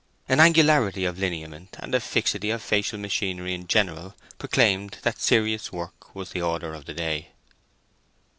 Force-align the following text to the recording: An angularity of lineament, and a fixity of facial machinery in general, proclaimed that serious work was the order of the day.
An 0.27 0.39
angularity 0.39 1.05
of 1.05 1.19
lineament, 1.19 1.75
and 1.79 1.93
a 1.93 1.99
fixity 1.99 2.49
of 2.49 2.63
facial 2.63 2.97
machinery 2.97 3.53
in 3.53 3.67
general, 3.67 4.15
proclaimed 4.39 4.97
that 5.03 5.21
serious 5.21 5.71
work 5.71 6.15
was 6.15 6.31
the 6.31 6.41
order 6.41 6.73
of 6.73 6.85
the 6.85 6.93
day. 6.95 7.27